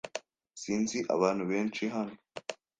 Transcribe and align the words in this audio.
Sinzi 0.61 0.99
abantu 1.15 1.43
benshi 1.51 1.83
hano. 1.95 2.15